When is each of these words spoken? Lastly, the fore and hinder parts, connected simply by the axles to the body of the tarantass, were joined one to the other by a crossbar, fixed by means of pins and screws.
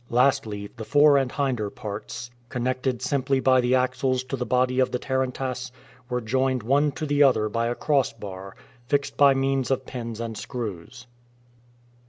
Lastly, 0.09 0.67
the 0.77 0.83
fore 0.83 1.15
and 1.15 1.31
hinder 1.31 1.69
parts, 1.69 2.31
connected 2.49 3.03
simply 3.03 3.39
by 3.39 3.61
the 3.61 3.75
axles 3.75 4.23
to 4.23 4.35
the 4.35 4.47
body 4.47 4.79
of 4.79 4.89
the 4.91 4.97
tarantass, 4.97 5.71
were 6.09 6.21
joined 6.21 6.63
one 6.63 6.91
to 6.93 7.05
the 7.05 7.21
other 7.21 7.47
by 7.47 7.67
a 7.67 7.75
crossbar, 7.75 8.55
fixed 8.87 9.15
by 9.15 9.35
means 9.35 9.69
of 9.69 9.85
pins 9.85 10.19
and 10.19 10.35
screws. 10.39 11.05